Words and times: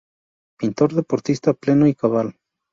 Pintor, 0.57 0.95
deportista 0.95 1.53
pleno 1.53 1.85
y 1.85 1.93
cabal. 1.93 2.35